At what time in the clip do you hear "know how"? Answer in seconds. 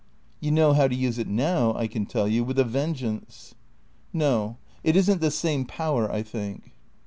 0.49-0.87